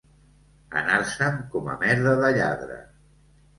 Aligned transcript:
Anar-se'n 0.81 1.37
com 1.53 1.71
a 1.75 1.77
merda 1.85 2.17
de 2.25 2.35
lladre. 2.41 2.83